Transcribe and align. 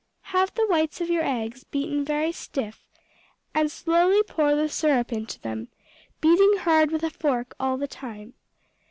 Have 0.33 0.51
the 0.55 0.65
whites 0.67 0.99
of 0.99 1.11
your 1.11 1.23
eggs 1.23 1.63
beaten 1.63 2.03
very 2.03 2.31
stiff, 2.31 2.89
and 3.53 3.71
slowly 3.71 4.23
pour 4.23 4.55
the 4.55 4.67
syrup 4.67 5.13
into 5.13 5.39
them, 5.39 5.67
beating 6.21 6.57
hard 6.61 6.89
with 6.89 7.03
a 7.03 7.11
fork 7.11 7.55
all 7.59 7.77
the 7.77 7.87
time. 7.87 8.33